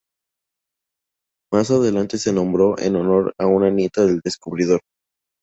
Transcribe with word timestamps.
Más 1.53 1.69
adelante 1.69 2.17
se 2.17 2.33
nombró 2.33 2.75
en 2.79 2.95
honor 2.95 3.35
de 3.37 3.45
una 3.45 3.69
nieta 3.69 4.03
del 4.03 4.19
descubridor. 4.23 4.81